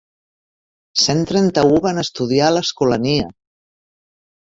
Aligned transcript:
Cent 1.01 1.21
trenta-u 1.33 1.77
van 1.85 2.05
estudiar 2.07 2.51
a 2.51 2.57
l'Escolania! 2.59 3.33